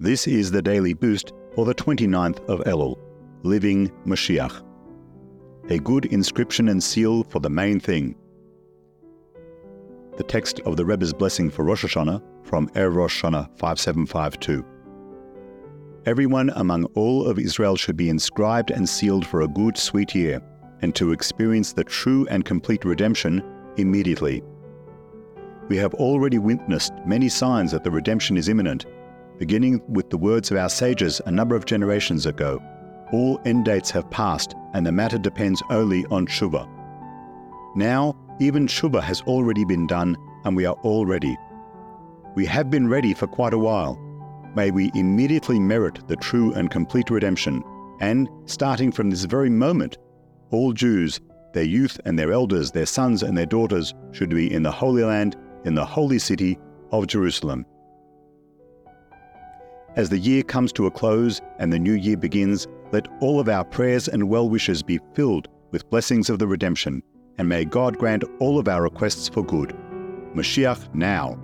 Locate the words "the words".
30.10-30.50